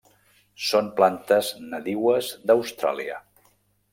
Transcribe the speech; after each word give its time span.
Són 0.67 0.87
plantes 0.99 1.51
nadiues 1.75 2.31
d'Austràlia. 2.51 3.21